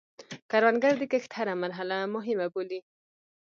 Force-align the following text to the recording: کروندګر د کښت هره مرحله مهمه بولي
کروندګر 0.51 0.93
د 0.97 1.03
کښت 1.11 1.31
هره 1.37 1.53
مرحله 1.63 1.97
مهمه 2.15 2.47
بولي 2.53 2.79